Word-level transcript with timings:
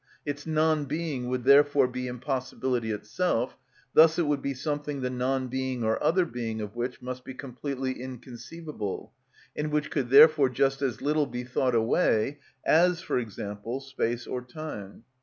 Its 0.25 0.47
non 0.47 0.85
being 0.85 1.27
would 1.27 1.43
therefore 1.43 1.87
be 1.87 2.07
impossibility 2.07 2.89
itself; 2.89 3.55
thus 3.93 4.17
it 4.17 4.25
would 4.25 4.41
be 4.41 4.51
something 4.55 5.01
the 5.01 5.11
non 5.11 5.47
being 5.47 5.83
or 5.83 6.03
other 6.03 6.25
being 6.25 6.59
of 6.59 6.75
which 6.75 7.03
must 7.03 7.23
be 7.23 7.35
completely 7.35 8.01
inconceivable, 8.01 9.13
and 9.55 9.69
which 9.71 9.91
could 9.91 10.09
therefore 10.09 10.49
just 10.49 10.81
as 10.81 11.03
little 11.03 11.27
be 11.27 11.43
thought 11.43 11.75
away 11.75 12.39
as, 12.65 12.99
for 12.99 13.19
example, 13.19 13.79
space 13.79 14.25
or 14.25 14.41
time. 14.41 15.03